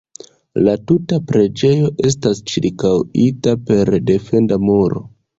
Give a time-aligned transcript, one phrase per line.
[0.67, 5.03] La tuta preĝejo estas ĉirkaŭita per defenda muro.